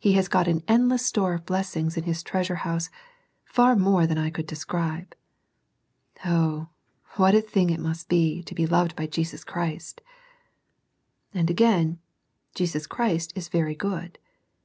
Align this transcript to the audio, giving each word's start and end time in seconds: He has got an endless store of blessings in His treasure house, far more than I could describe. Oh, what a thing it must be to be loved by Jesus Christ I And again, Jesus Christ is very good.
He 0.00 0.14
has 0.14 0.26
got 0.26 0.48
an 0.48 0.64
endless 0.66 1.06
store 1.06 1.34
of 1.34 1.46
blessings 1.46 1.96
in 1.96 2.02
His 2.02 2.24
treasure 2.24 2.56
house, 2.66 2.90
far 3.44 3.76
more 3.76 4.08
than 4.08 4.18
I 4.18 4.28
could 4.28 4.48
describe. 4.48 5.14
Oh, 6.24 6.70
what 7.14 7.36
a 7.36 7.40
thing 7.40 7.70
it 7.70 7.78
must 7.78 8.08
be 8.08 8.42
to 8.42 8.56
be 8.56 8.66
loved 8.66 8.96
by 8.96 9.06
Jesus 9.06 9.44
Christ 9.44 10.00
I 11.32 11.38
And 11.38 11.48
again, 11.48 12.00
Jesus 12.56 12.88
Christ 12.88 13.32
is 13.36 13.46
very 13.46 13.76
good. 13.76 14.18